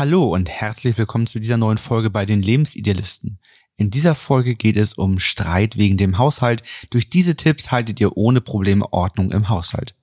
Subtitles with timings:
[0.00, 3.38] Hallo und herzlich willkommen zu dieser neuen Folge bei den Lebensidealisten.
[3.76, 6.62] In dieser Folge geht es um Streit wegen dem Haushalt.
[6.88, 9.94] Durch diese Tipps haltet ihr ohne Probleme Ordnung im Haushalt.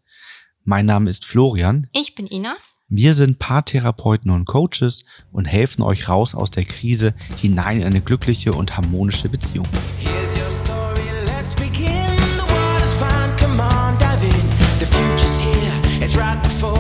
[0.63, 1.87] Mein Name ist Florian.
[1.93, 2.57] Ich bin Ina.
[2.87, 8.01] Wir sind Paartherapeuten und Coaches und helfen euch raus aus der Krise hinein in eine
[8.01, 9.67] glückliche und harmonische Beziehung.
[9.97, 12.05] Here's your story, let's begin.
[12.37, 14.49] The water's fine, come on, dive in.
[14.77, 16.76] The future's here, it's right before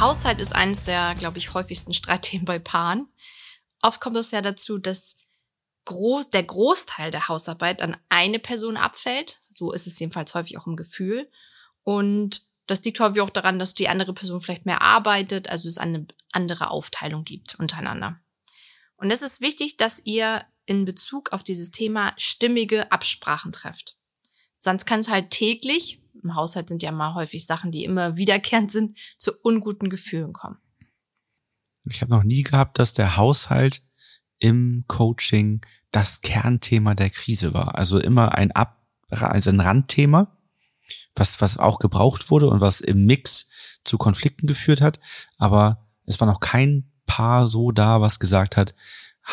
[0.00, 3.08] Haushalt ist eines der, glaube ich, häufigsten Streitthemen bei Paaren.
[3.80, 5.16] Oft kommt es ja dazu, dass
[5.86, 9.40] groß, der Großteil der Hausarbeit an eine Person abfällt.
[9.50, 11.30] So ist es jedenfalls häufig auch im Gefühl.
[11.82, 15.78] Und das liegt häufig auch daran, dass die andere Person vielleicht mehr arbeitet, also es
[15.78, 18.20] eine andere Aufteilung gibt untereinander.
[18.96, 23.96] Und es ist wichtig, dass ihr in Bezug auf dieses Thema stimmige Absprachen trefft.
[24.58, 28.70] Sonst kann es halt täglich, im Haushalt sind ja mal häufig Sachen, die immer wiederkehrend
[28.70, 30.58] sind, zu unguten Gefühlen kommen.
[31.88, 33.82] Ich habe noch nie gehabt, dass der Haushalt
[34.38, 35.60] im Coaching
[35.92, 37.76] das Kernthema der Krise war.
[37.76, 38.76] Also immer ein Ab
[39.08, 40.36] also ein Randthema,
[41.14, 43.48] was, was auch gebraucht wurde und was im Mix
[43.84, 44.98] zu Konflikten geführt hat.
[45.38, 48.74] Aber es war noch kein Paar so da, was gesagt hat,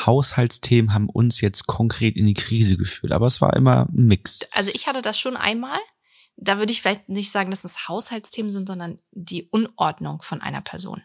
[0.05, 3.13] Haushaltsthemen haben uns jetzt konkret in die Krise geführt.
[3.13, 4.39] Aber es war immer ein Mix.
[4.51, 5.79] Also ich hatte das schon einmal.
[6.35, 10.61] Da würde ich vielleicht nicht sagen, dass es Haushaltsthemen sind, sondern die Unordnung von einer
[10.61, 11.03] Person.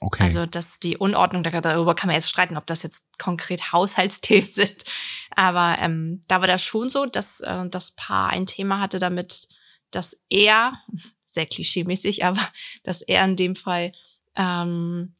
[0.00, 0.24] Okay.
[0.24, 4.84] Also, dass die Unordnung, darüber kann man jetzt streiten, ob das jetzt konkret Haushaltsthemen sind.
[5.30, 9.48] Aber ähm, da war das schon so, dass äh, das Paar ein Thema hatte damit,
[9.90, 10.74] dass er,
[11.26, 12.40] sehr klischeemäßig, aber
[12.84, 13.92] dass er in dem Fall
[14.36, 15.14] ähm,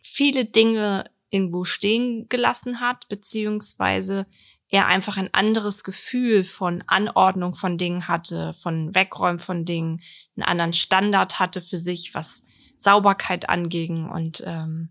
[0.00, 4.26] viele Dinge irgendwo stehen gelassen hat, beziehungsweise
[4.70, 10.02] er einfach ein anderes Gefühl von Anordnung von Dingen hatte, von Wegräumen von Dingen,
[10.36, 12.44] einen anderen Standard hatte für sich, was
[12.76, 14.90] Sauberkeit anging und ähm,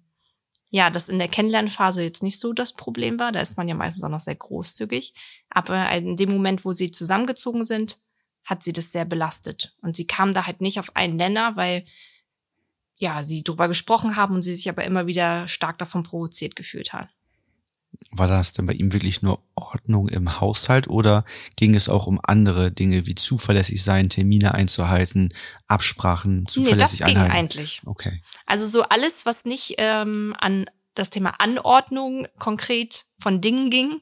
[0.69, 3.31] ja, das in der Kennenlernphase jetzt nicht so das Problem war.
[3.31, 5.13] Da ist man ja meistens auch noch sehr großzügig.
[5.49, 7.99] Aber in dem Moment, wo sie zusammengezogen sind,
[8.43, 9.75] hat sie das sehr belastet.
[9.81, 11.85] Und sie kam da halt nicht auf einen Nenner, weil
[12.95, 16.93] ja, sie drüber gesprochen haben und sie sich aber immer wieder stark davon provoziert gefühlt
[16.93, 17.09] hat.
[18.11, 21.25] War das denn bei ihm wirklich nur Ordnung im Haushalt oder
[21.55, 25.33] ging es auch um andere Dinge wie zuverlässig sein, Termine einzuhalten,
[25.67, 27.35] Absprachen zuverlässig nee, das ging einhalten?
[27.35, 27.81] eigentlich.
[27.85, 28.21] Okay.
[28.45, 30.65] Also so alles, was nicht ähm, an
[30.95, 34.01] das Thema Anordnung konkret von Dingen ging,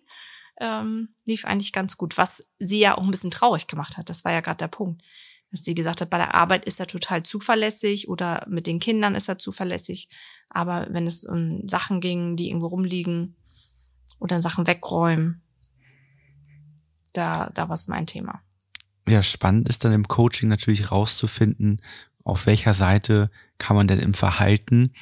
[0.59, 2.17] ähm, lief eigentlich ganz gut.
[2.17, 4.09] Was sie ja auch ein bisschen traurig gemacht hat.
[4.09, 5.01] Das war ja gerade der Punkt.
[5.51, 9.15] Dass sie gesagt hat, bei der Arbeit ist er total zuverlässig oder mit den Kindern
[9.15, 10.09] ist er zuverlässig.
[10.49, 13.35] Aber wenn es um Sachen ging, die irgendwo rumliegen
[14.19, 15.41] oder Sachen wegräumen,
[17.13, 18.41] da, da war es mein Thema.
[19.07, 21.81] Ja, spannend ist dann im Coaching natürlich rauszufinden,
[22.23, 24.93] auf welcher Seite kann man denn im Verhalten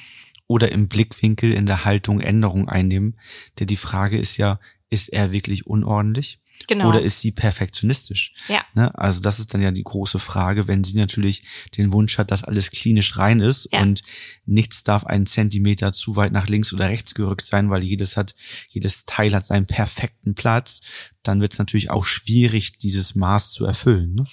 [0.46, 3.18] oder im Blickwinkel in der Haltung Änderungen einnehmen.
[3.58, 4.60] Denn die Frage ist ja,
[4.90, 6.40] ist er wirklich unordentlich?
[6.66, 6.88] Genau.
[6.88, 8.34] Oder ist sie perfektionistisch?
[8.48, 8.64] Ja.
[8.74, 8.96] Ne?
[8.98, 11.42] Also das ist dann ja die große Frage, wenn sie natürlich
[11.76, 13.82] den Wunsch hat, dass alles klinisch rein ist Ja.
[13.82, 14.02] und
[14.46, 18.34] nichts darf einen Zentimeter zu weit nach links oder rechts gerückt sein, weil jedes hat,
[18.68, 20.80] jedes Teil hat seinen perfekten Platz,
[21.22, 24.14] dann wird es natürlich auch schwierig, dieses Maß zu erfüllen.
[24.14, 24.24] Ne?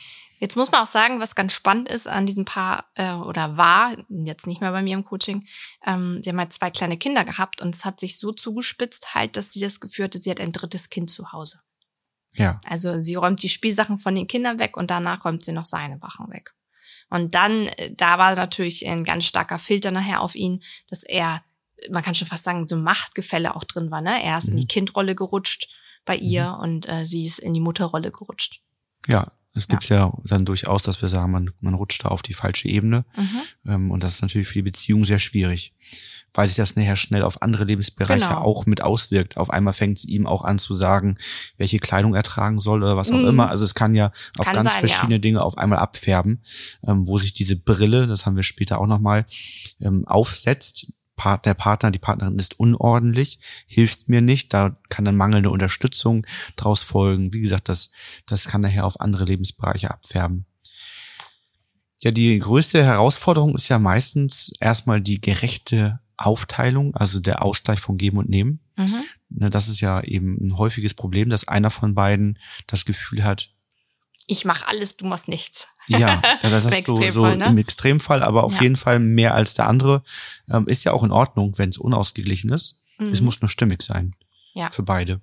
[0.41, 3.95] Jetzt muss man auch sagen, was ganz spannend ist an diesem Paar äh, oder war
[4.25, 5.45] jetzt nicht mehr bei mir im Coaching.
[5.85, 9.37] Ähm, sie haben halt zwei kleine Kinder gehabt und es hat sich so zugespitzt halt,
[9.37, 11.59] dass sie das Gefühl hatte, sie hat ein drittes Kind zu Hause.
[12.33, 12.59] Ja.
[12.65, 15.99] Also sie räumt die Spielsachen von den Kindern weg und danach räumt sie noch seine
[15.99, 16.53] Sachen weg.
[17.09, 21.43] Und dann, äh, da war natürlich ein ganz starker Filter nachher auf ihn, dass er,
[21.89, 24.01] man kann schon fast sagen, so Machtgefälle auch drin war.
[24.01, 24.23] Ne?
[24.23, 25.69] Er ist in die Kindrolle gerutscht
[26.05, 28.61] bei ihr und äh, sie ist in die Mutterrolle gerutscht.
[29.07, 30.13] Ja, es gibt ja.
[30.23, 33.03] dann durchaus, dass wir sagen, man, man rutscht da auf die falsche Ebene.
[33.67, 35.73] Ähm, und das ist natürlich für die Beziehung sehr schwierig,
[36.33, 38.39] weil sich das nachher schnell auf andere Lebensbereiche Genau.
[38.41, 39.35] auch mit auswirkt.
[39.35, 41.17] Auf einmal fängt es ihm auch an zu sagen,
[41.57, 43.27] welche Kleidung er tragen soll oder was auch Mhm.
[43.27, 43.49] immer.
[43.49, 45.19] Also es kann ja auf Kann ganz sein, verschiedene ja.
[45.19, 46.41] Dinge auf einmal abfärben,
[46.87, 49.25] ähm, wo sich diese Brille, das haben wir später auch nochmal,
[49.81, 50.87] ähm, aufsetzt.
[51.21, 53.37] Part, der Partner, die Partnerin ist unordentlich,
[53.67, 56.25] hilft mir nicht, da kann dann mangelnde Unterstützung
[56.55, 57.31] draus folgen.
[57.31, 57.91] Wie gesagt, das,
[58.25, 60.47] das kann nachher auf andere Lebensbereiche abfärben.
[61.99, 67.99] Ja, die größte Herausforderung ist ja meistens erstmal die gerechte Aufteilung, also der Ausgleich von
[67.99, 68.59] Geben und Nehmen.
[68.75, 69.03] Mhm.
[69.29, 73.50] Ne, Das ist ja eben ein häufiges Problem, dass einer von beiden das Gefühl hat,
[74.31, 75.67] Ich mach alles, du machst nichts.
[75.87, 77.45] ja, das ist so, so ne?
[77.47, 78.61] im Extremfall, aber auf Ja.
[78.61, 80.03] jeden Fall mehr als der andere.
[80.49, 82.81] Ähm, ist ja auch in Ordnung, wenn es unausgeglichen ist.
[82.97, 83.25] Es Mhm.
[83.25, 84.15] muss nur stimmig sein.
[84.53, 84.69] Ja.
[84.71, 85.19] Für beide.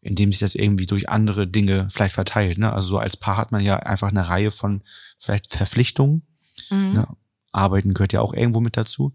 [0.00, 2.56] Indem sich das irgendwie durch andere Dinge vielleicht verteilt.
[2.56, 2.72] Ne?
[2.72, 4.82] Also so als Paar hat man ja einfach eine Reihe von
[5.18, 6.26] vielleicht Verpflichtungen.
[6.70, 6.92] Mhm.
[6.94, 7.08] Ne?
[7.52, 9.14] Arbeiten gehört ja auch irgendwo mit dazu.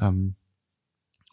[0.00, 0.36] Ähm,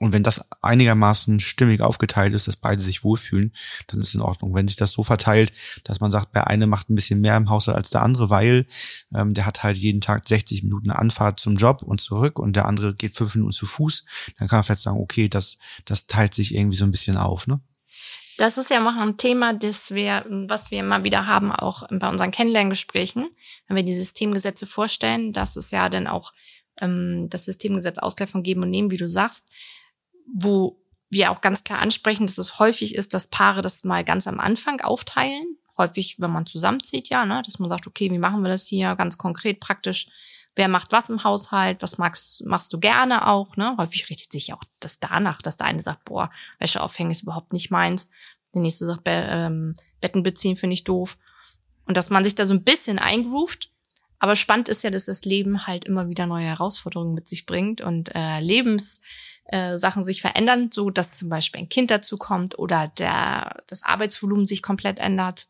[0.02, 3.54] und wenn das einigermaßen stimmig aufgeteilt ist, dass beide sich wohlfühlen,
[3.86, 4.56] dann ist in Ordnung.
[4.56, 5.54] Wenn sich das so verteilt,
[5.84, 8.66] dass man sagt, der eine macht ein bisschen mehr im Haushalt als der andere, weil
[9.14, 12.66] ähm, der hat halt jeden Tag 60 Minuten Anfahrt zum Job und zurück und der
[12.66, 14.04] andere geht fünf Minuten zu Fuß,
[14.40, 17.46] dann kann man vielleicht sagen, okay, das, das teilt sich irgendwie so ein bisschen auf,
[17.46, 17.62] ne?
[18.38, 22.10] Das ist ja noch ein Thema, das wir, was wir immer wieder haben, auch bei
[22.10, 23.30] unseren Kennenlerngesprächen,
[23.68, 26.34] wenn wir die Systemgesetze vorstellen, das ist ja dann auch
[26.80, 29.52] ähm, das Systemgesetz Ausgleich von Geben und Nehmen, wie du sagst,
[30.34, 34.28] wo wir auch ganz klar ansprechen, dass es häufig ist, dass Paare das mal ganz
[34.28, 35.58] am Anfang aufteilen.
[35.78, 38.96] Häufig, wenn man zusammenzieht, ja, ne, dass man sagt, okay, wie machen wir das hier
[38.96, 40.08] ganz konkret, praktisch,
[40.56, 43.76] wer macht was im Haushalt, was magst, machst du gerne auch, ne?
[43.78, 46.30] Häufig richtet sich auch das danach, dass der eine sagt, boah,
[46.60, 48.12] Wäsche aufhängen ist überhaupt nicht meins.
[48.54, 51.18] Der nächste sagt, ähm, Betten beziehen finde ich doof.
[51.86, 53.71] Und dass man sich da so ein bisschen eingroovt.
[54.22, 57.82] Aber spannend ist ja, dass das Leben halt immer wieder neue Herausforderungen mit sich bringt
[57.82, 59.02] und äh, Lebens
[59.46, 63.82] äh, Sachen sich verändern, so dass zum Beispiel ein Kind dazu kommt oder der, das
[63.82, 65.48] Arbeitsvolumen sich komplett ändert.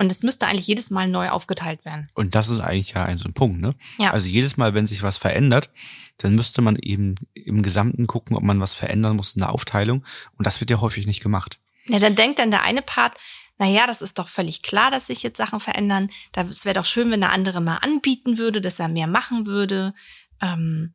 [0.00, 2.10] Und es müsste eigentlich jedes Mal neu aufgeteilt werden.
[2.14, 3.76] Und das ist eigentlich ja ein so ein Punkt, ne?
[3.98, 4.10] Ja.
[4.10, 5.70] Also jedes Mal, wenn sich was verändert,
[6.16, 10.04] dann müsste man eben im Gesamten gucken, ob man was verändern muss in der Aufteilung.
[10.36, 11.60] Und das wird ja häufig nicht gemacht.
[11.86, 13.16] Ja, dann denkt dann der eine Part,
[13.60, 16.10] na ja, das ist doch völlig klar, dass sich jetzt Sachen verändern.
[16.32, 19.92] Das wäre doch schön, wenn der andere mal anbieten würde, dass er mehr machen würde.
[20.40, 20.94] Ähm,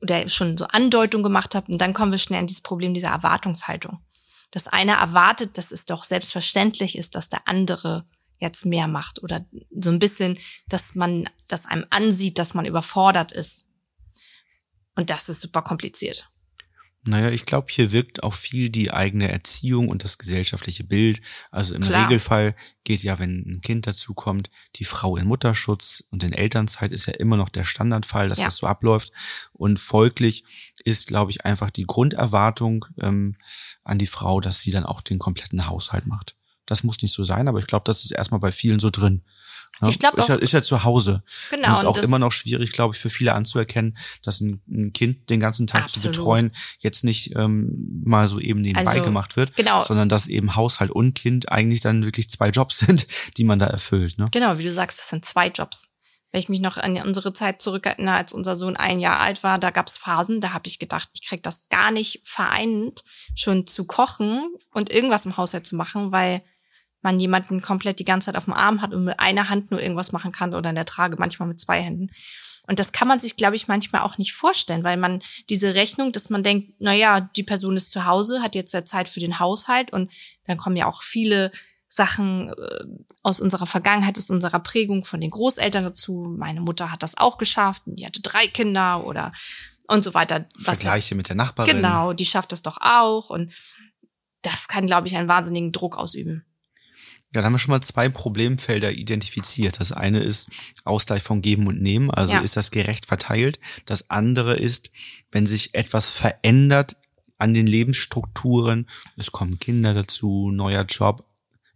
[0.00, 1.68] oder schon so Andeutung gemacht hat.
[1.68, 3.98] Und dann kommen wir schnell an dieses Problem dieser Erwartungshaltung.
[4.52, 8.06] Dass einer erwartet, dass es doch selbstverständlich ist, dass der andere
[8.38, 9.44] jetzt mehr macht oder
[9.76, 10.38] so ein bisschen,
[10.68, 13.68] dass man das einem ansieht, dass man überfordert ist.
[14.94, 16.29] Und das ist super kompliziert.
[17.02, 21.22] Naja, ich glaube, hier wirkt auch viel die eigene Erziehung und das gesellschaftliche Bild.
[21.50, 22.04] Also im Klar.
[22.04, 22.54] Regelfall
[22.84, 27.06] geht ja, wenn ein Kind dazu kommt, die Frau in Mutterschutz und in Elternzeit ist
[27.06, 28.44] ja immer noch der Standardfall, dass Ja.
[28.44, 29.12] das so abläuft.
[29.52, 30.44] Und folglich
[30.84, 33.36] ist, glaube ich, einfach die Grunderwartung ähm,
[33.82, 36.36] an die Frau, dass sie dann auch den kompletten Haushalt macht.
[36.66, 39.22] Das muss nicht so sein, aber ich glaube, das ist erstmal bei vielen so drin.
[39.80, 41.22] Ja, Ich glaub ist ja, ist ja zu Hause.
[41.50, 44.60] Genau, Und es ist auch immer noch schwierig, glaube ich, für viele anzuerkennen, dass ein,
[44.68, 46.14] ein Kind den ganzen Tag Absolut.
[46.14, 49.82] zu betreuen jetzt nicht ähm, mal so eben nebenbei Also, gemacht wird, genau.
[49.82, 53.06] sondern dass eben Haushalt und Kind eigentlich dann wirklich zwei Jobs sind,
[53.36, 54.18] die man da erfüllt.
[54.18, 54.28] Ne?
[54.32, 55.96] Genau, wie du sagst, das sind zwei Jobs.
[56.32, 59.58] Wenn ich mich noch an unsere Zeit zurückerinnere, als unser Sohn ein Jahr alt war,
[59.58, 63.02] da gab's Phasen, da habe ich gedacht, ich krieg das gar nicht vereint,
[63.34, 66.42] schon zu kochen und irgendwas im Haushalt zu machen, weil
[67.02, 69.80] man jemanden komplett die ganze Zeit auf dem Arm hat und mit einer Hand nur
[69.80, 72.10] irgendwas machen kann oder in der Trage, manchmal mit zwei Händen.
[72.66, 76.12] Und das kann man sich, glaube ich, manchmal auch nicht vorstellen, weil man diese Rechnung,
[76.12, 79.20] dass man denkt, na ja, die Person ist zu Hause, hat jetzt ja Zeit für
[79.20, 80.10] den Haushalt und
[80.46, 81.50] dann kommen ja auch viele
[81.88, 82.84] Sachen äh,
[83.24, 86.32] aus unserer Vergangenheit, aus unserer Prägung von den Großeltern dazu.
[86.38, 89.32] Meine Mutter hat das auch geschafft, die hatte drei Kinder oder
[89.88, 90.46] und so weiter.
[90.56, 91.76] Vergleiche mit der Nachbarin.
[91.76, 93.52] Genau, die schafft das doch auch und
[94.42, 96.44] das kann, glaube ich, einen wahnsinnigen Druck ausüben.
[97.32, 99.78] Ja, dann haben wir schon mal zwei Problemfelder identifiziert.
[99.78, 100.50] Das eine ist
[100.84, 102.40] Ausgleich von Geben und Nehmen, also Ja.
[102.40, 103.60] ist das gerecht verteilt.
[103.86, 104.90] Das andere ist,
[105.30, 106.96] wenn sich etwas verändert
[107.38, 108.86] an den Lebensstrukturen,
[109.16, 111.24] es kommen Kinder dazu, neuer Job,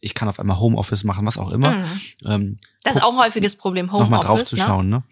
[0.01, 1.87] ich kann auf einmal Homeoffice machen, was auch immer.
[2.27, 4.13] Ähm, Das ist auch ein häufiges Problem, nochmal Mhm.
[4.13, 4.27] Homeoffice.
[4.27, 4.63] drauf zu ne?
[4.63, 5.03] schauen, ne?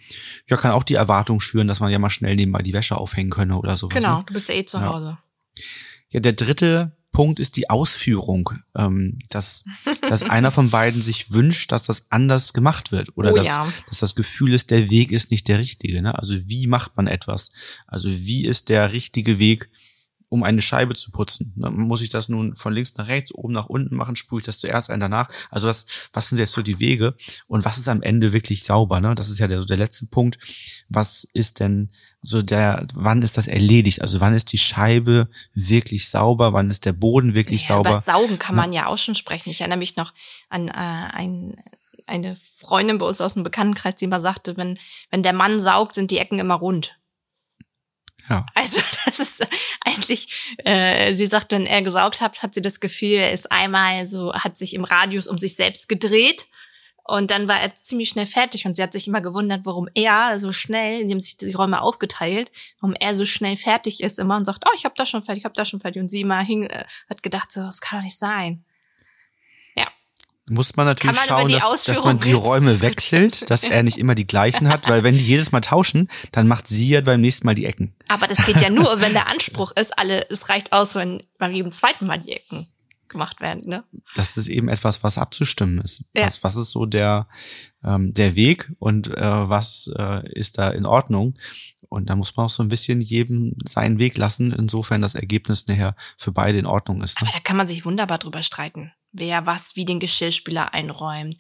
[0.51, 3.31] Ja, kann auch die Erwartung schüren, dass man ja mal schnell nebenbei die Wäsche aufhängen
[3.31, 3.95] könne oder sowas.
[3.95, 4.25] Genau, Ne?
[4.27, 4.89] du bist ja eh zu Ja.
[4.93, 5.19] Hause.
[6.11, 9.65] Ja, der dritte Punkt ist die Ausführung, ähm, dass,
[10.09, 13.73] dass einer von beiden sich wünscht, dass das anders gemacht wird oder Oh dass, ja.
[13.89, 16.03] dass das Gefühl ist, der Weg ist nicht der richtige.
[16.03, 16.19] Ne?
[16.19, 17.53] Also wie macht man etwas?
[17.87, 19.69] Also wie ist der richtige Weg,
[20.33, 21.53] um eine Scheibe zu putzen?
[21.57, 21.71] Ne?
[21.71, 24.17] Muss ich das nun von links nach rechts, oben nach unten machen?
[24.17, 25.29] Spule ich das zuerst ein, danach?
[25.51, 25.85] Also was,
[26.15, 27.15] was sind jetzt so die Wege
[27.49, 29.01] und was ist am Ende wirklich sauber?
[29.01, 29.15] Ne?
[29.15, 30.39] Das ist ja der, so der letzte Punkt.
[30.89, 31.91] Was ist denn
[32.23, 34.01] so der, wann ist das erledigt?
[34.01, 36.55] Also wann ist die Scheibe wirklich sauber?
[36.55, 38.03] Wann ist der Boden wirklich Ja, über sauber?
[38.03, 39.51] Saugen kann man ja auch schon sprechen.
[39.51, 40.15] Ich erinnere mich noch
[40.49, 41.57] an äh, ein,
[42.07, 44.79] eine Freundin bei uns aus dem Bekanntenkreis, die immer sagte, wenn,
[45.11, 46.97] wenn der Mann saugt, sind die Ecken immer rund.
[48.29, 48.47] Ja.
[48.55, 49.47] Also das ist
[49.81, 54.07] eigentlich, äh, sie sagt, wenn er gesaugt hat, hat sie das Gefühl, er ist einmal
[54.07, 56.47] so, hat sich im Radius um sich selbst gedreht
[57.05, 60.39] und dann war er ziemlich schnell fertig und sie hat sich immer gewundert, warum er
[60.39, 64.37] so schnell, die haben sich die Räume aufgeteilt, warum er so schnell fertig ist immer
[64.37, 66.21] und sagt, oh, ich hab das schon fertig, ich hab das schon fertig und sie
[66.21, 68.65] immer hing, äh, hat gedacht, so, das kann doch nicht sein.
[70.49, 74.15] Muss man natürlich man schauen, dass, dass man die Räume wechselt, dass er nicht immer
[74.15, 77.47] die gleichen hat, weil wenn die jedes Mal tauschen, dann macht sie ja beim nächsten
[77.47, 77.95] Mal die Ecken.
[78.09, 81.53] aber das geht ja nur, wenn der Anspruch ist, alle, es reicht aus, wenn beim
[81.53, 82.67] jedem zweiten Mal die Ecken
[83.13, 83.85] gemacht werden, ne?
[84.17, 86.05] Das ist eben etwas, was abzustimmen ist.
[86.17, 86.27] Ja.
[86.27, 87.29] Was, was ist so der,
[87.85, 91.39] ähm, der Weg und äh, was äh, ist da in Ordnung?
[91.89, 95.67] Und da muss man auch so ein bisschen jedem seinen Weg lassen, insofern das Ergebnis
[95.67, 97.21] nachher für beide in Ordnung ist.
[97.21, 97.29] Ne?
[97.29, 98.93] Aber da kann man sich wunderbar drüber streiten.
[99.13, 101.37] Wer was wie den Geschirrspüler einräumt,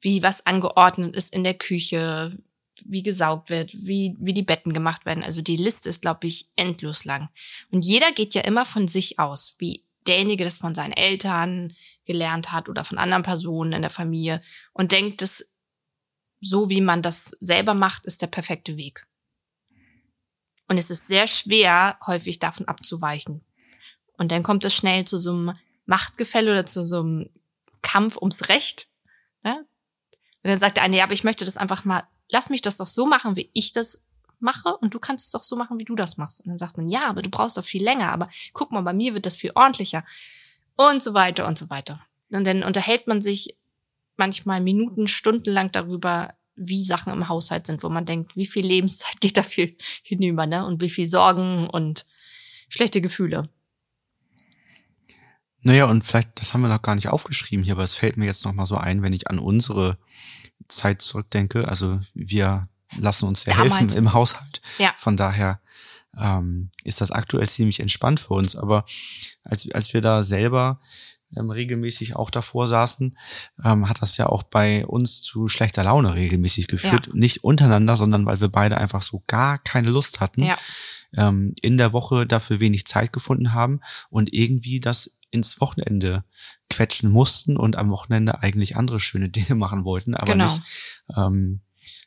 [0.00, 2.38] wie was angeordnet ist in der Küche,
[2.84, 5.22] wie gesaugt wird, wie, wie die Betten gemacht werden.
[5.22, 7.28] Also die Liste ist, glaube ich, endlos lang.
[7.70, 11.74] Und jeder geht ja immer von sich aus, wie derjenige das von seinen Eltern
[12.06, 14.40] gelernt hat oder von anderen Personen in der Familie
[14.72, 15.46] und denkt, dass
[16.40, 19.06] so wie man das selber macht, ist der perfekte Weg.
[20.68, 23.44] Und es ist sehr schwer, häufig davon abzuweichen.
[24.16, 25.52] Und dann kommt es schnell zu so einem
[25.90, 27.30] Machtgefälle oder zu so einem
[27.82, 28.86] Kampf ums Recht.
[29.42, 29.56] Ne?
[30.42, 32.76] Und dann sagt der eine, ja, aber ich möchte das einfach mal, lass mich das
[32.76, 34.00] doch so machen, wie ich das
[34.38, 36.42] mache und du kannst es doch so machen, wie du das machst.
[36.42, 38.94] Und dann sagt man, ja, aber du brauchst doch viel länger, aber guck mal, bei
[38.94, 40.04] mir wird das viel ordentlicher.
[40.76, 42.00] Und so weiter und so weiter.
[42.32, 43.58] Und dann unterhält man sich
[44.16, 48.64] manchmal Minuten, Stunden lang darüber, wie Sachen im Haushalt sind, wo man denkt, wie viel
[48.64, 49.68] Lebenszeit geht dafür
[50.02, 50.64] hinüber, ne?
[50.64, 52.06] Und wie viel Sorgen und
[52.68, 53.50] schlechte Gefühle.
[55.62, 58.24] Naja, und vielleicht, das haben wir noch gar nicht aufgeschrieben hier, aber es fällt mir
[58.24, 59.98] jetzt noch mal so ein, wenn ich an unsere
[60.68, 61.68] Zeit zurückdenke.
[61.68, 63.74] Also wir lassen uns ja Damals.
[63.74, 64.62] helfen im Haushalt.
[64.78, 64.92] Ja.
[64.96, 65.60] Von daher
[66.16, 68.56] ähm, ist das aktuell ziemlich entspannt für uns.
[68.56, 68.84] Aber
[69.44, 70.80] als, als wir da selber
[71.36, 73.16] ähm, regelmäßig auch davor saßen,
[73.64, 77.10] ähm, hat das ja auch bei uns zu schlechter Laune regelmäßig geführt.
[77.14, 80.42] Nicht untereinander, sondern weil wir beide einfach so gar keine Lust hatten.
[80.42, 80.58] Ja.
[81.16, 86.24] Ähm, in der Woche dafür wenig Zeit gefunden haben und irgendwie das ins Wochenende
[86.68, 90.52] quetschen mussten und am Wochenende eigentlich andere schöne Dinge machen wollten, aber Genau.
[90.52, 90.62] nicht
[91.16, 91.60] ähm,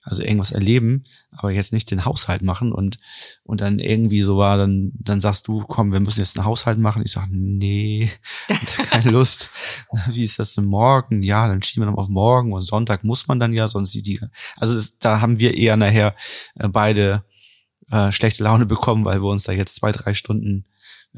[0.04, 2.98] also irgendwas erleben, aber jetzt nicht den Haushalt machen und
[3.44, 6.78] und dann irgendwie so war, dann dann sagst du, komm, wir müssen jetzt einen Haushalt
[6.78, 7.02] machen.
[7.06, 8.12] Ich sag, nee,
[8.90, 9.50] keine Lust.
[10.10, 11.24] Wie ist das denn morgen?
[11.24, 14.06] Ja, dann schieben wir noch auf morgen und Sonntag muss man dann ja, sonst sieht
[14.06, 14.20] die.
[14.58, 16.16] Also das, da haben wir eher nachher
[16.56, 17.24] äh, beide
[17.90, 20.66] äh, schlechte Laune bekommen, weil wir uns da jetzt zwei drei Stunden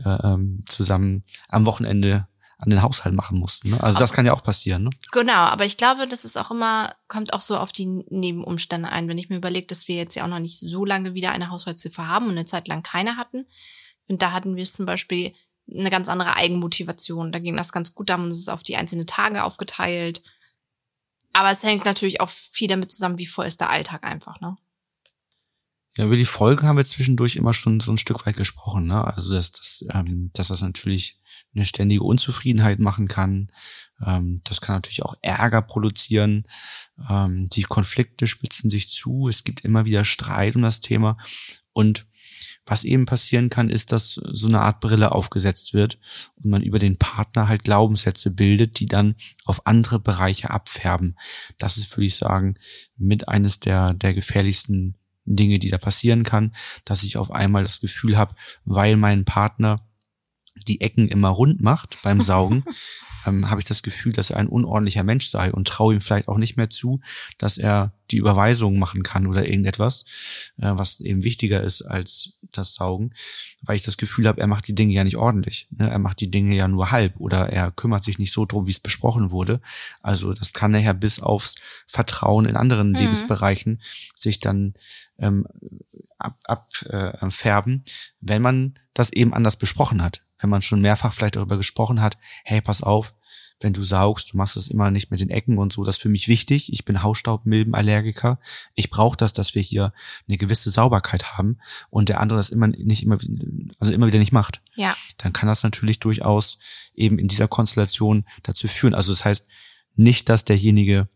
[0.03, 3.71] äh, ähm, zusammen am Wochenende an den Haushalt machen mussten.
[3.71, 3.83] Ne?
[3.83, 4.83] Also das kann ja auch passieren.
[4.83, 4.89] Ne?
[5.11, 9.07] Genau, aber ich glaube, das ist auch immer, kommt auch so auf die Nebenumstände ein.
[9.07, 11.49] Wenn ich mir überlege, dass wir jetzt ja auch noch nicht so lange wieder eine
[11.49, 13.45] Haushaltshilfe haben und eine Zeit lang keine hatten.
[14.07, 15.33] Und da hatten wir es zum Beispiel
[15.69, 17.31] eine ganz andere Eigenmotivation.
[17.31, 20.21] Da ging das ganz gut, da haben wir es auf die einzelnen Tage aufgeteilt.
[21.33, 24.55] Aber es hängt natürlich auch viel damit zusammen, wie voll ist der Alltag einfach, ne?
[25.97, 28.87] Ja, über die Folgen haben wir zwischendurch immer schon so ein Stück weit gesprochen.
[28.87, 29.03] Ne?
[29.03, 31.19] Also dass, dass, ähm, dass das natürlich
[31.55, 33.47] eine ständige Unzufriedenheit machen kann.
[34.05, 36.47] Ähm, das kann natürlich auch Ärger produzieren.
[37.09, 39.29] Ähm, die Konflikte spitzen sich zu.
[39.29, 41.17] Es gibt immer wieder Streit um das Thema.
[41.71, 42.05] Und
[42.65, 45.99] was eben passieren kann, ist, dass so eine Art Brille aufgesetzt wird
[46.35, 51.15] und man über den Partner halt Glaubenssätze bildet, die dann auf andere Bereiche abfärben.
[51.57, 52.55] Das ist, würde ich sagen,
[52.97, 56.53] mit eines der, der gefährlichsten Dinge, die da passieren kann,
[56.85, 59.83] dass ich auf einmal das Gefühl habe, weil mein Partner
[60.67, 62.63] die Ecken immer rund macht beim Saugen,
[63.25, 66.27] ähm, habe ich das Gefühl, dass er ein unordentlicher Mensch sei und traue ihm vielleicht
[66.27, 67.01] auch nicht mehr zu,
[67.37, 70.05] dass er die Überweisung machen kann oder irgendetwas,
[70.57, 73.13] äh, was eben wichtiger ist als das Saugen,
[73.63, 75.67] weil ich das Gefühl habe, er macht die Dinge ja nicht ordentlich.
[75.71, 75.89] Ne?
[75.89, 78.71] Er macht die Dinge ja nur halb oder er kümmert sich nicht so drum, wie
[78.71, 79.59] es besprochen wurde.
[80.01, 81.55] Also das kann nachher bis aufs
[81.87, 82.95] Vertrauen in anderen Mhm.
[82.95, 83.81] Lebensbereichen
[84.15, 84.75] sich dann
[85.19, 85.47] ähm,
[86.17, 87.83] ab, ab äh, färben,
[88.19, 90.21] wenn man das eben anders besprochen hat.
[90.39, 93.13] Wenn man schon mehrfach vielleicht darüber gesprochen hat, hey, pass auf,
[93.59, 96.01] wenn du saugst, du machst es immer nicht mit den Ecken und so, das ist
[96.01, 96.73] für mich wichtig.
[96.73, 98.39] Ich bin Hausstaubmilbenallergiker.
[98.73, 99.93] Ich brauche das, dass wir hier
[100.27, 101.57] eine gewisse Sauberkeit haben
[101.89, 103.17] und der andere das immer nicht immer,
[103.79, 104.61] also immer wieder nicht macht.
[104.75, 104.95] Ja.
[105.17, 106.57] Dann kann das natürlich durchaus
[106.93, 108.93] eben in dieser Konstellation dazu führen.
[108.93, 109.47] Also das heißt
[109.95, 111.07] nicht, dass derjenige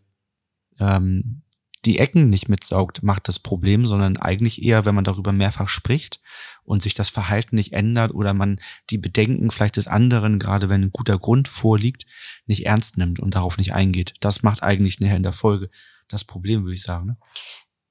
[0.80, 1.42] ähm,
[1.86, 6.20] die Ecken nicht mitsaugt, macht das Problem, sondern eigentlich eher, wenn man darüber mehrfach spricht
[6.64, 8.60] und sich das Verhalten nicht ändert oder man
[8.90, 12.06] die Bedenken vielleicht des anderen, gerade wenn ein guter Grund vorliegt,
[12.46, 14.14] nicht ernst nimmt und darauf nicht eingeht.
[14.20, 15.70] Das macht eigentlich nachher in der Folge
[16.10, 17.08] das Problem, würde ich sagen.
[17.08, 17.18] Ne?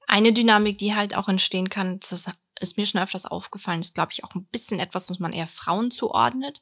[0.07, 2.27] Eine Dynamik, die halt auch entstehen kann, das
[2.59, 5.47] ist mir schon öfters aufgefallen, ist, glaube ich, auch ein bisschen etwas, was man eher
[5.47, 6.61] Frauen zuordnet,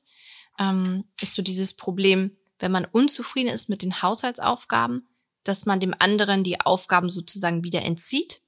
[0.59, 5.07] ähm, ist so dieses Problem, wenn man unzufrieden ist mit den Haushaltsaufgaben,
[5.47, 8.41] dass man dem anderen die Aufgaben sozusagen wieder entzieht,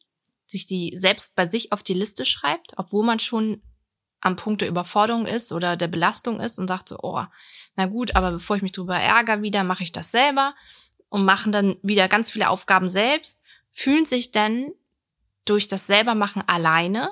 [0.45, 3.61] sich die selbst bei sich auf die Liste schreibt, obwohl man schon
[4.21, 7.23] am Punkt der Überforderung ist oder der Belastung ist und sagt so, oh,
[7.75, 10.55] na gut, aber bevor ich mich drüber ärgere wieder, mache ich das selber
[11.07, 13.41] und machen dann wieder ganz viele Aufgaben selbst,
[13.71, 14.71] fühlen sich dann
[15.45, 17.11] durch das selbermachen alleine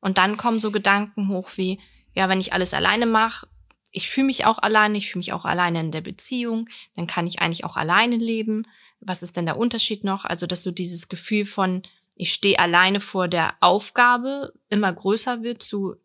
[0.00, 1.80] und dann kommen so Gedanken hoch wie,
[2.14, 3.46] ja, wenn ich alles alleine mache,
[3.92, 7.26] ich fühle mich auch alleine, ich fühle mich auch alleine in der Beziehung, dann kann
[7.26, 8.66] ich eigentlich auch alleine leben.
[9.00, 10.24] Was ist denn der Unterschied noch?
[10.24, 11.82] Also, dass so dieses Gefühl von,
[12.16, 15.96] ich stehe alleine vor der Aufgabe immer größer wird zu,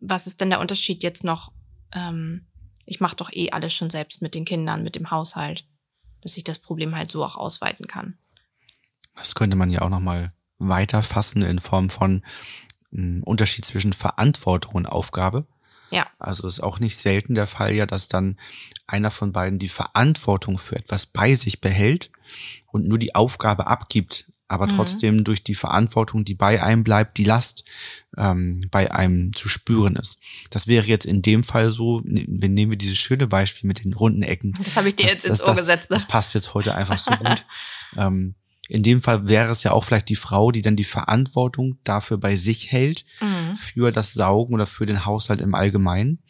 [0.00, 1.52] was ist denn der Unterschied jetzt noch?
[1.92, 2.46] Ähm,
[2.84, 5.64] ich mache doch eh alles schon selbst mit den Kindern, mit dem Haushalt,
[6.22, 8.18] dass ich das Problem halt so auch ausweiten kann.
[9.14, 12.24] Das könnte man ja auch nochmal weiter fassen in Form von
[12.92, 15.46] einem Unterschied zwischen Verantwortung und Aufgabe.
[15.92, 16.06] Ja.
[16.18, 18.38] Also ist auch nicht selten der Fall ja, dass dann
[18.86, 22.10] einer von beiden die Verantwortung für etwas bei sich behält
[22.72, 24.70] und nur die Aufgabe abgibt, aber Mhm.
[24.76, 27.64] trotzdem durch die Verantwortung, die bei einem bleibt, die Last
[28.18, 30.20] ähm, bei einem zu spüren ist.
[30.50, 33.84] Das wäre jetzt in dem Fall so, ne- wir nehmen wir dieses schöne Beispiel mit
[33.84, 34.52] den runden Ecken.
[34.62, 35.90] Das habe ich dir jetzt ins Ohr das, gesetzt.
[35.90, 35.96] Ne?
[35.96, 37.46] Das passt jetzt heute einfach so gut.
[37.96, 38.34] ähm,
[38.72, 42.16] in dem Fall wäre es ja auch vielleicht die Frau, die dann die Verantwortung dafür
[42.18, 43.54] bei sich hält, Mhm.
[43.56, 46.22] für das Saugen oder für den Haushalt im Allgemeinen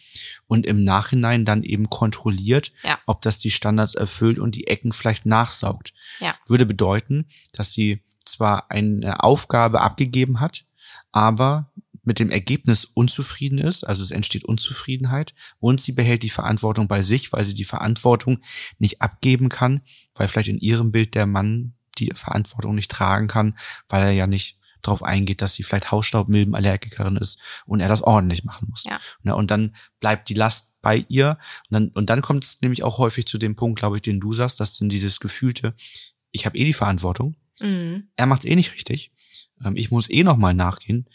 [0.48, 2.98] und im Nachhinein dann eben kontrolliert, Ja.
[3.06, 5.92] ob das die Standards erfüllt und die Ecken vielleicht nachsaugt.
[6.20, 6.34] Ja.
[6.48, 10.64] Würde bedeuten, dass sie zwar eine Aufgabe abgegeben hat,
[11.12, 11.70] aber
[12.04, 17.00] mit dem Ergebnis unzufrieden ist, also es entsteht Unzufriedenheit und sie behält die Verantwortung bei
[17.02, 18.40] sich, weil sie die Verantwortung
[18.78, 19.82] nicht abgeben kann,
[20.16, 21.74] weil vielleicht in ihrem Bild der Mann
[22.06, 23.56] die Verantwortung nicht tragen kann,
[23.88, 28.44] weil er ja nicht darauf eingeht, dass sie vielleicht Hausstaubmilbenallergikerin ist und er das ordentlich
[28.44, 28.84] machen muss.
[28.84, 28.98] Ja.
[29.22, 32.82] Ne, und dann bleibt die Last bei ihr und dann, und dann kommt es nämlich
[32.82, 35.74] auch häufig zu dem Punkt, glaube ich, den du sagst, dass dann dieses gefühlte,
[36.32, 38.08] ich habe eh die Verantwortung, Mhm.
[38.16, 39.12] er macht es eh nicht richtig,
[39.64, 41.08] ähm, ich muss eh nochmal nachgehen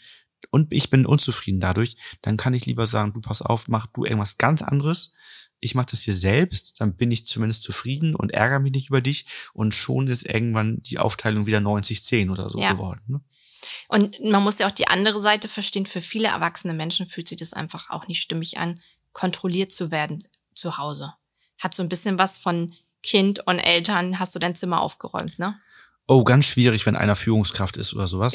[0.50, 4.04] und ich bin unzufrieden dadurch, dann kann ich lieber sagen, du pass auf, mach du
[4.04, 5.12] irgendwas ganz anderes,
[5.60, 9.00] ich mache das hier selbst, dann bin ich zumindest zufrieden und ärgere mich nicht über
[9.00, 12.72] dich und schon ist irgendwann die Aufteilung wieder 90-10 oder so Ja.
[12.72, 13.02] geworden.
[13.08, 13.20] Ne?
[13.88, 15.86] Und man muss ja auch die andere Seite verstehen.
[15.86, 18.80] Für viele erwachsene Menschen fühlt sich das einfach auch nicht stimmig an,
[19.12, 21.14] kontrolliert zu werden zu Hause.
[21.58, 25.60] Hat so ein bisschen was von Kind und Eltern, hast du dein Zimmer aufgeräumt, ne?
[26.10, 28.32] Oh, ganz schwierig, wenn einer Führungskraft ist oder sowas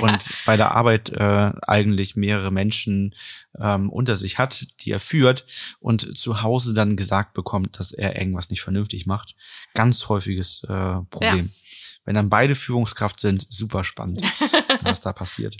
[0.00, 3.14] und bei der Arbeit äh, eigentlich mehrere Menschen
[3.58, 5.44] ähm, unter sich hat, die er führt
[5.80, 9.36] und zu Hause dann gesagt bekommt, dass er irgendwas nicht vernünftig macht.
[9.74, 11.52] Ganz häufiges äh, Problem.
[12.06, 14.22] Wenn dann beide Führungskraft sind, super spannend,
[14.82, 15.58] was da passiert.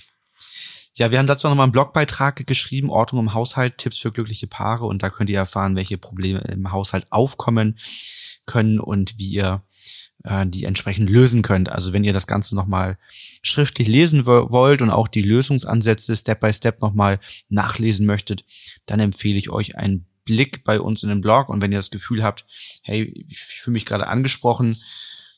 [0.94, 4.46] Ja, wir haben dazu noch mal einen Blogbeitrag geschrieben, Ordnung im Haushalt, Tipps für glückliche
[4.46, 7.78] Paare und da könnt ihr erfahren, welche Probleme im Haushalt aufkommen
[8.46, 9.62] können und wie ihr
[10.24, 11.70] äh, die entsprechend lösen könnt.
[11.70, 12.98] Also wenn ihr das Ganze nochmal
[13.42, 18.44] schriftlich lesen wo- wollt und auch die Lösungsansätze Step by Step nochmal nachlesen möchtet,
[18.86, 21.48] dann empfehle ich euch einen Blick bei uns in den Blog.
[21.48, 22.44] Und wenn ihr das Gefühl habt,
[22.82, 24.76] hey, ich fühle mich gerade angesprochen,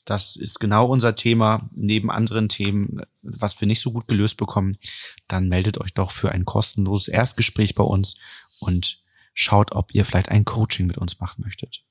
[0.05, 4.77] das ist genau unser Thema, neben anderen Themen, was wir nicht so gut gelöst bekommen,
[5.29, 8.17] dann meldet euch doch für ein kostenloses Erstgespräch bei uns
[8.59, 9.01] und
[9.33, 11.85] schaut, ob ihr vielleicht ein Coaching mit uns machen möchtet.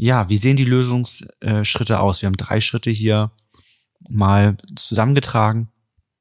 [0.00, 2.22] Ja, wie sehen die Lösungsschritte aus?
[2.22, 3.32] Wir haben drei Schritte hier
[4.08, 5.72] mal zusammengetragen.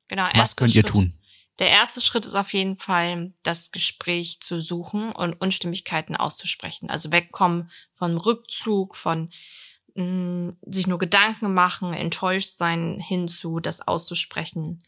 [0.07, 0.25] Genau.
[0.33, 0.93] Was könnt ihr Schritt.
[0.93, 1.13] tun?
[1.59, 6.89] Der erste Schritt ist auf jeden Fall, das Gespräch zu suchen und Unstimmigkeiten auszusprechen.
[6.89, 9.31] Also wegkommen vom Rückzug, von
[9.93, 14.81] mh, sich nur Gedanken machen, enttäuscht sein, hinzu, das auszusprechen.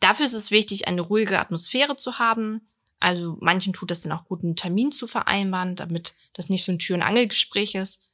[0.00, 2.66] Dafür ist es wichtig, eine ruhige Atmosphäre zu haben.
[2.98, 6.72] Also manchen tut es dann auch gut, einen Termin zu vereinbaren, damit das nicht so
[6.72, 8.10] ein Tür- und Angelgespräch ist.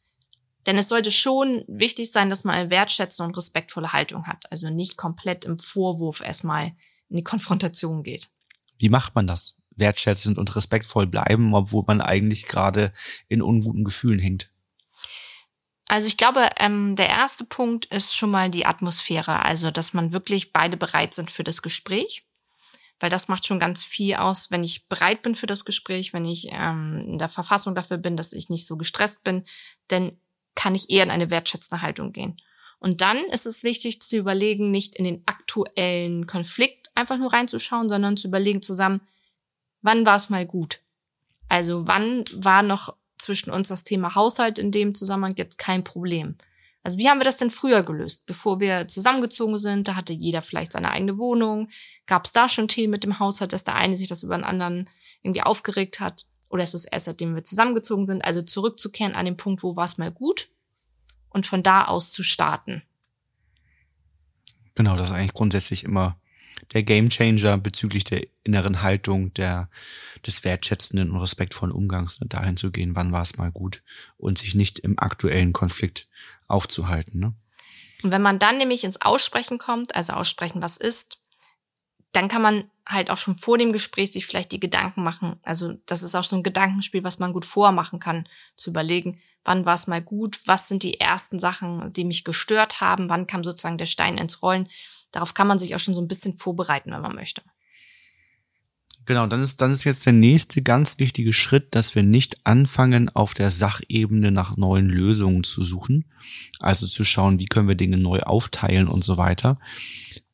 [0.67, 4.51] Denn es sollte schon wichtig sein, dass man eine wertschätzende und respektvolle Haltung hat.
[4.51, 6.73] Also nicht komplett im Vorwurf erstmal
[7.09, 8.29] in die Konfrontation geht.
[8.79, 9.57] Wie macht man das?
[9.77, 12.93] Wertschätzend und respektvoll bleiben, obwohl man eigentlich gerade
[13.29, 14.51] in unguten Gefühlen hängt.
[15.89, 19.45] Also ich glaube, ähm, der erste Punkt ist schon mal die Atmosphäre.
[19.45, 22.25] Also, dass man wirklich beide bereit sind für das Gespräch.
[23.01, 26.27] Weil das macht schon ganz viel aus, wenn ich bereit bin für das Gespräch, wenn
[26.27, 29.47] ich ähm, in der Verfassung dafür bin, dass ich nicht so gestresst bin,
[29.89, 30.13] dann
[30.61, 32.39] kann ich eher in eine wertschätzende Haltung gehen.
[32.81, 37.89] Und dann ist es wichtig zu überlegen, nicht in den aktuellen Konflikt einfach nur reinzuschauen,
[37.89, 39.01] sondern zu überlegen zusammen,
[39.81, 40.81] wann war es mal gut?
[41.49, 46.37] Also wann war noch zwischen uns das Thema Haushalt in dem Zusammenhang jetzt kein Problem?
[46.83, 48.27] Also wie haben wir das denn früher gelöst?
[48.27, 51.71] Bevor wir zusammengezogen sind, da hatte jeder vielleicht seine eigene Wohnung.
[52.07, 54.45] Gab es da schon Themen mit dem Haushalt, dass der eine sich das über den
[54.45, 54.91] anderen
[55.23, 56.27] irgendwie aufgeregt hat?
[56.51, 58.23] Oder ist es erst seitdem wir zusammengezogen sind?
[58.23, 60.49] Also zurückzukehren an den Punkt, wo war es mal gut?
[61.31, 62.83] Und von da aus zu starten.
[64.75, 66.19] Genau, das ist eigentlich grundsätzlich immer
[66.73, 69.71] der Gamechanger bezüglich der inneren Haltung, der,
[70.27, 73.83] des wertschätzenden und respektvollen Umgangs, ne, dahin zu gehen, wann war es mal gut
[74.17, 76.09] und sich nicht im aktuellen Konflikt
[76.47, 77.21] aufzuhalten.
[77.21, 77.35] Ne?
[78.03, 81.21] Und wenn man dann nämlich ins Aussprechen kommt, also aussprechen, was ist,
[82.13, 85.37] dann kann man halt auch schon vor dem Gespräch sich vielleicht die Gedanken machen.
[85.45, 89.67] Also das ist auch so ein Gedankenspiel, was man gut vormachen kann, zu überlegen, wann
[89.67, 93.45] war es mal gut, was sind die ersten Sachen, die mich gestört haben, wann kam
[93.45, 94.69] sozusagen der Stein ins Rollen.
[95.13, 97.43] Darauf kann man sich auch schon so ein bisschen vorbereiten, wenn man möchte.
[99.07, 103.09] Genau, dann ist, dann ist jetzt der nächste ganz wichtige Schritt, dass wir nicht anfangen,
[103.09, 106.05] auf der Sachebene nach neuen Lösungen zu suchen.
[106.61, 109.59] Also zu schauen, wie können wir Dinge neu aufteilen und so weiter.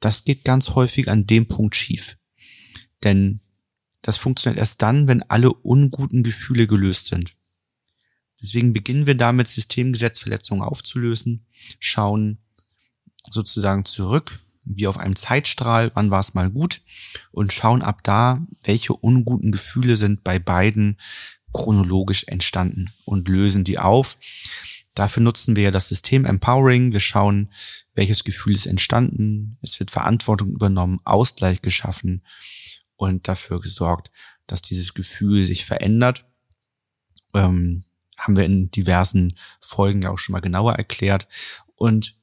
[0.01, 2.19] Das geht ganz häufig an dem Punkt schief.
[3.05, 3.41] Denn
[4.03, 7.37] das funktioniert erst dann, wenn alle unguten Gefühle gelöst sind.
[8.41, 11.47] Deswegen beginnen wir damit, Systemgesetzverletzungen aufzulösen,
[11.81, 12.39] schauen
[13.29, 16.83] sozusagen zurück, wie auf einem Zeitstrahl, wann war es mal gut
[17.33, 20.99] und schauen ab da, welche unguten Gefühle sind bei beiden
[21.53, 24.19] chronologisch entstanden und lösen die auf.
[24.95, 26.93] Dafür nutzen wir ja das System Empowering.
[26.93, 27.51] Wir schauen,
[27.95, 29.59] welches Gefühl ist entstanden.
[29.63, 32.23] Es wird Verantwortung übernommen, Ausgleich geschaffen
[32.97, 34.11] und dafür gesorgt,
[34.47, 36.25] dass dieses Gefühl sich verändert.
[37.35, 37.85] Ähm,
[38.19, 41.29] haben wir in diversen Folgen ja auch schon mal genauer erklärt.
[41.75, 42.17] Und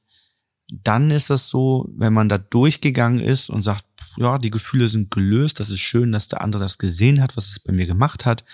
[0.72, 3.84] dann ist das so, wenn man da durchgegangen ist und sagt,
[4.16, 7.48] ja, die Gefühle sind gelöst, das ist schön, dass der andere das gesehen hat, was
[7.48, 8.44] es bei mir gemacht hat.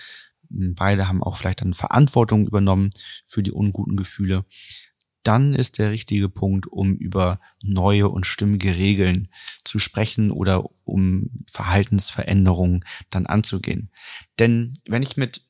[0.49, 2.89] Beide haben auch vielleicht dann Verantwortung übernommen
[3.25, 4.45] für die unguten Gefühle.
[5.23, 9.27] Dann ist der richtige Punkt, um über neue und stimmige Regeln
[9.63, 13.89] zu sprechen oder um Verhaltensveränderungen dann anzugehen.
[14.39, 15.41] Denn wenn ich mit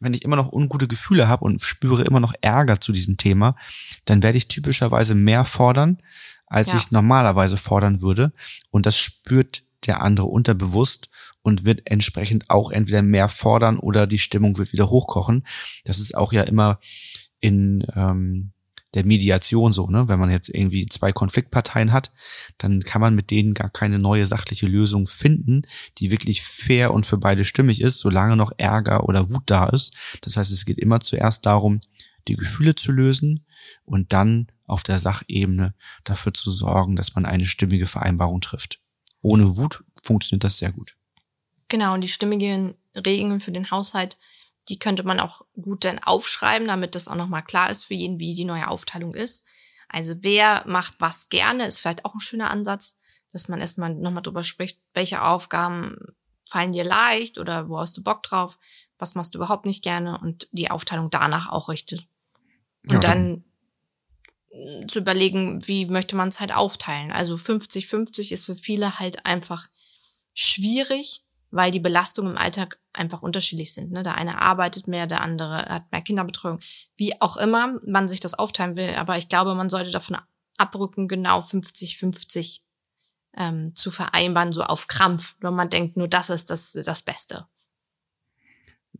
[0.00, 3.56] wenn ich immer noch ungute Gefühle habe und spüre immer noch Ärger zu diesem Thema,
[4.04, 5.98] dann werde ich typischerweise mehr fordern,
[6.46, 6.78] als Ja.
[6.78, 8.32] ich normalerweise fordern würde.
[8.70, 11.08] Und das spürt der andere unterbewusst
[11.42, 15.44] und wird entsprechend auch entweder mehr fordern oder die Stimmung wird wieder hochkochen.
[15.84, 16.78] Das ist auch ja immer
[17.40, 18.52] in ähm,
[18.94, 20.08] der Mediation so, ne?
[20.08, 22.12] Wenn man jetzt irgendwie zwei Konfliktparteien hat,
[22.56, 25.62] dann kann man mit denen gar keine neue sachliche Lösung finden,
[25.98, 29.94] die wirklich fair und für beide stimmig ist, solange noch Ärger oder Wut da ist.
[30.22, 31.80] Das heißt, es geht immer zuerst darum,
[32.28, 33.46] die Gefühle zu lösen
[33.84, 35.74] und dann auf der Sachebene
[36.04, 38.80] dafür zu sorgen, dass man eine stimmige Vereinbarung trifft.
[39.22, 40.96] Ohne Wut funktioniert das sehr gut.
[41.68, 44.18] Genau, und die stimmigen Regeln für den Haushalt,
[44.68, 48.18] die könnte man auch gut dann aufschreiben, damit das auch nochmal klar ist für jeden,
[48.18, 49.46] wie die neue Aufteilung ist.
[49.88, 52.98] Also wer macht was gerne, ist vielleicht auch ein schöner Ansatz,
[53.32, 55.96] dass man erstmal nochmal drüber spricht, welche Aufgaben
[56.46, 58.58] fallen dir leicht oder wo hast du Bock drauf,
[58.98, 62.06] was machst du überhaupt nicht gerne und die Aufteilung danach auch richtet.
[62.86, 63.44] Und Ja, dann
[64.50, 67.12] äh, zu überlegen, wie möchte man es halt aufteilen.
[67.12, 69.68] Also 50-50 ist für viele halt einfach
[70.34, 73.92] schwierig, weil die Belastungen im Alltag einfach unterschiedlich sind.
[73.92, 74.02] Ne?
[74.02, 76.60] Der eine arbeitet mehr, der andere hat mehr Kinderbetreuung.
[76.96, 78.94] Wie auch immer man sich das aufteilen will.
[78.96, 80.18] Aber ich glaube, man sollte davon
[80.56, 82.60] abrücken, genau 50-50
[83.36, 87.46] ähm, zu vereinbaren, so auf Krampf, wenn man denkt, nur das ist das, das Beste.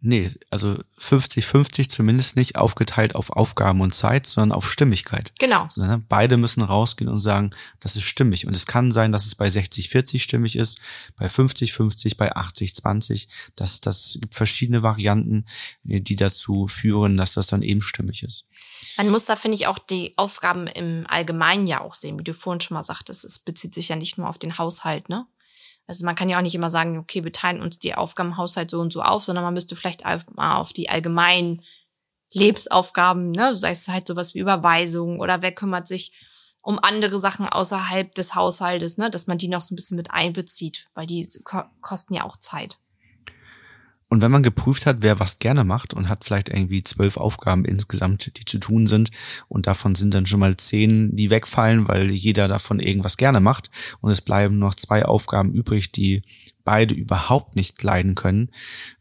[0.01, 5.33] Nee, also 50-50 zumindest nicht aufgeteilt auf Aufgaben und Zeit, sondern auf Stimmigkeit.
[5.41, 5.67] Genau.
[5.77, 8.47] Ne, beide müssen rausgehen und sagen, das ist stimmig.
[8.47, 10.79] Und es kann sein, dass es bei 60-40 stimmig ist,
[11.17, 13.27] bei 50-50, bei 80-20.
[13.57, 15.47] Das, das gibt verschiedene Varianten,
[15.85, 18.45] äh, die dazu führen, dass das dann eben stimmig ist.
[18.99, 22.35] Man muss da, finde ich, auch die Aufgaben im Allgemeinen ja auch sehen, wie du
[22.35, 23.25] vorhin schon mal sagtest.
[23.25, 25.27] Es bezieht sich ja nicht nur auf den Haushalt, ne?
[25.89, 28.37] Also man kann ja auch nicht immer sagen, okay, wir teilen uns die Aufgaben im
[28.37, 31.63] Haushalt so und so auf, sondern man müsste vielleicht mal auf die allgemeinen
[32.31, 36.13] Lebensaufgaben, ne, sei es halt sowas wie Überweisungen oder wer kümmert sich
[36.61, 40.11] um andere Sachen außerhalb des Haushaltes, ne, dass man die noch so ein bisschen mit
[40.11, 42.79] einbezieht, weil die ko kosten ja auch Zeit.
[44.11, 47.65] Und wenn man geprüft hat, wer was gerne macht und hat vielleicht irgendwie zwölf Aufgaben
[47.67, 49.11] insgesamt, die zu tun sind,
[49.49, 53.71] und davon sind dann schon mal zehn, die wegfallen, weil jeder davon irgendwas gerne macht,
[54.01, 56.23] und es bleiben noch zwei Aufgaben übrig, die
[56.65, 58.51] beide überhaupt nicht leiden können,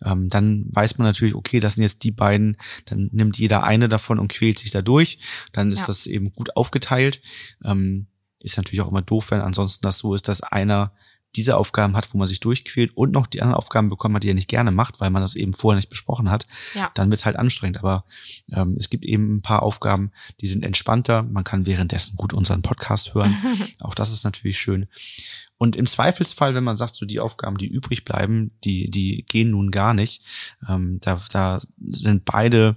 [0.04, 3.90] ähm, dann weiß man natürlich, okay, das sind jetzt die beiden, dann nimmt jeder eine
[3.90, 5.20] davon und quält sich da durch,
[5.52, 5.88] dann ist Ja.
[5.88, 7.22] das eben gut aufgeteilt.
[7.64, 8.08] Ähm,
[8.40, 10.94] ist natürlich auch immer doof, wenn ansonsten das so ist, dass einer
[11.38, 14.30] diese Aufgaben hat, wo man sich durchquält und noch die anderen Aufgaben bekommen hat, die
[14.30, 16.92] er nicht gerne macht, weil man das eben vorher nicht besprochen hat, Ja.
[16.96, 17.78] dann wird's halt anstrengend.
[17.78, 18.04] Aber
[18.52, 21.24] ähm, es gibt eben ein paar Aufgaben, die sind entspannter.
[21.24, 23.36] Man kann währenddessen gut unseren Podcast hören.
[23.80, 24.88] Auch das ist natürlich schön.
[25.60, 29.52] Und im Zweifelsfall, wenn man sagt, so die Aufgaben, die übrig bleiben, die, die gehen
[29.52, 30.22] nun gar nicht,
[30.68, 32.76] ähm, da, da sind beide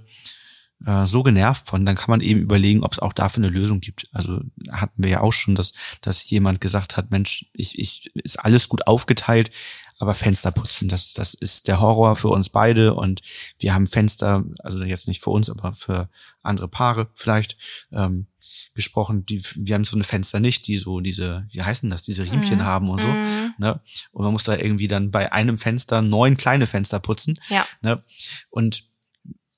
[0.85, 3.81] äh, so genervt von, dann kann man eben überlegen, ob es auch dafür eine Lösung
[3.81, 4.07] gibt.
[4.11, 4.41] Also
[4.71, 8.69] hatten wir ja auch schon, dass, dass jemand gesagt hat, Mensch, ich, ich ist alles
[8.69, 9.51] gut aufgeteilt,
[9.99, 13.21] aber Fenster putzen, das, das ist der Horror für uns beide und
[13.59, 16.09] wir haben Fenster, also jetzt nicht für uns, aber für
[16.41, 17.55] andere Paare vielleicht
[17.91, 18.25] ähm,
[18.73, 22.23] gesprochen, die, wir haben so eine Fenster nicht, die so diese, wie heißen das, diese
[22.23, 22.65] Riemchen Mhm.
[22.65, 23.07] haben und so.
[23.07, 23.53] Mhm.
[23.59, 23.79] Ne?
[24.11, 27.39] Und man muss da irgendwie dann bei einem Fenster neun kleine Fenster putzen.
[27.49, 27.65] Ja.
[27.81, 28.03] Ne?
[28.49, 28.90] Und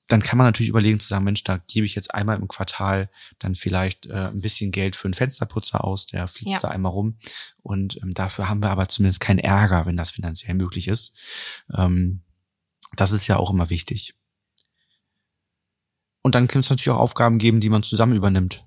[0.08, 3.08] dann kann man natürlich überlegen zu sagen, Mensch, da gebe ich jetzt einmal im Quartal
[3.38, 6.60] dann vielleicht äh, ein bisschen Geld für einen Fensterputzer aus, der flitzt Ja.
[6.60, 7.16] da einmal rum.
[7.62, 11.14] Und ähm, dafür haben wir aber zumindest keinen Ärger, wenn das finanziell möglich ist.
[11.74, 12.20] Ähm,
[12.96, 14.14] das ist ja auch immer wichtig.
[16.22, 18.64] Und dann kann es natürlich auch Aufgaben geben, die man zusammen übernimmt.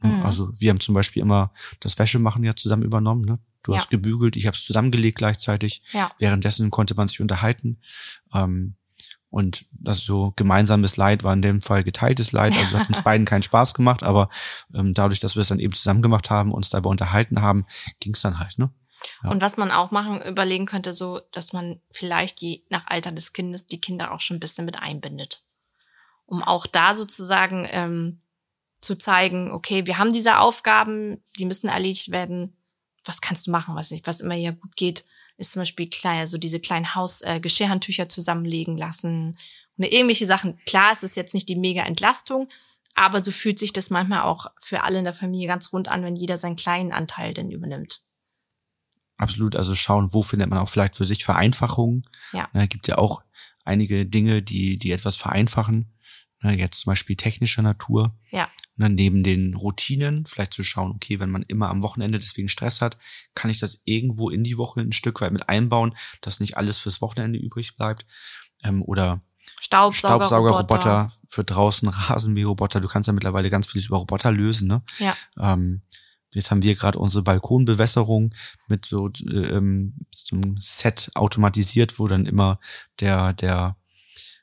[0.00, 0.22] Mhm.
[0.24, 3.24] Also wir haben zum Beispiel immer das Wäschemachen ja zusammen übernommen.
[3.24, 3.38] Ne?
[3.62, 3.78] Du Ja.
[3.78, 5.82] hast gebügelt, ich habe es zusammengelegt gleichzeitig.
[5.92, 6.10] Ja.
[6.18, 7.80] Währenddessen konnte man sich unterhalten.
[8.34, 8.74] Ähm,
[9.30, 12.54] und das so gemeinsames Leid war in dem Fall geteiltes Leid.
[12.56, 14.28] Also es hat uns beiden keinen Spaß gemacht, aber
[14.74, 17.66] ähm, dadurch, dass wir es dann eben zusammen gemacht haben, uns dabei unterhalten haben,
[18.00, 18.70] ging es dann halt, ne?
[19.22, 19.30] Ja.
[19.30, 23.32] Und was man auch machen, überlegen könnte, so, dass man vielleicht die, nach Alter des
[23.32, 25.44] Kindes, die Kinder auch schon ein bisschen mit einbindet.
[26.24, 28.22] Um auch da sozusagen ähm,
[28.80, 32.56] zu zeigen, okay, wir haben diese Aufgaben, die müssen erledigt werden.
[33.04, 35.04] Was kannst du machen, was nicht, was immer hier gut geht,
[35.36, 39.36] ist zum Beispiel klein, so diese kleinen Haus äh, Geschirrhandtücher zusammenlegen lassen
[39.76, 40.58] oder irgendwelche Sachen.
[40.66, 42.48] Klar, es ist jetzt nicht die mega Entlastung,
[42.94, 46.02] aber so fühlt sich das manchmal auch für alle in der Familie ganz rund an,
[46.02, 48.00] wenn jeder seinen kleinen Anteil denn übernimmt.
[49.18, 52.06] Absolut, also schauen, wo findet man auch vielleicht für sich Vereinfachungen.
[52.32, 52.48] Ja.
[52.52, 53.22] Ne, gibt ja auch
[53.64, 55.92] einige Dinge, die, die etwas vereinfachen.
[56.42, 58.14] Ne, jetzt zum Beispiel technischer Natur.
[58.30, 58.50] Ja.
[58.76, 62.48] Und dann neben den Routinen vielleicht zu schauen, okay, wenn man immer am Wochenende deswegen
[62.48, 62.98] Stress hat,
[63.34, 66.78] kann ich das irgendwo in die Woche ein Stück weit mit einbauen, dass nicht alles
[66.78, 68.04] fürs Wochenende übrig bleibt.
[68.62, 69.22] Ähm, oder
[69.60, 70.28] Staubsaugerroboter.
[70.28, 72.80] Staubsaugerroboter für draußen, Rasenmäherroboter.
[72.80, 74.68] Du kannst ja mittlerweile ganz vieles über Roboter lösen.
[74.68, 74.82] Ne?
[74.98, 75.14] Ja.
[75.38, 75.82] Ähm,
[76.34, 78.34] jetzt haben wir gerade unsere Balkonbewässerung
[78.68, 82.58] mit so, äh, ähm, so einem Set automatisiert, wo dann immer
[83.00, 83.76] der, der,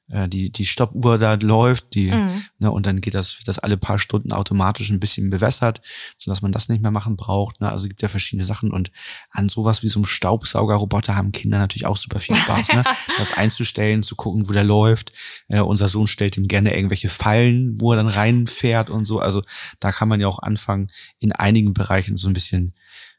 [0.09, 2.43] äh, die, die Stoppuhr da läuft, die, Mhm.
[2.59, 5.81] ne, und dann geht das, wird das alle paar Stunden automatisch ein bisschen bewässert,
[6.17, 7.61] sodass man das nicht mehr machen braucht.
[7.61, 7.71] Ne?
[7.71, 8.91] Also gibt ja verschiedene Sachen und
[9.31, 12.83] an sowas wie so einem Staubsaugerroboter haben Kinder natürlich auch super viel Spaß, ne?
[13.17, 15.13] das einzustellen, zu gucken, wo der läuft.
[15.47, 19.19] Äh, unser Sohn stellt ihm gerne irgendwelche Fallen, wo er dann reinfährt und so.
[19.19, 19.41] Also
[19.79, 20.87] da kann man ja auch anfangen,
[21.19, 22.73] in einigen Bereichen so ein bisschen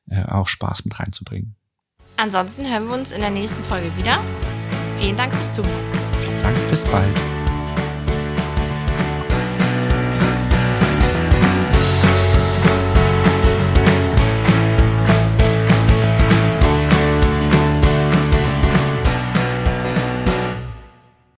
[0.08, 1.56] äh, auch Spaß mit reinzubringen.
[2.16, 4.18] Ansonsten hören wir uns in der nächsten Folge wieder.
[4.98, 6.13] Vielen Dank fürs Zuhören.
[6.44, 7.33] Vielen Dank, bis bald.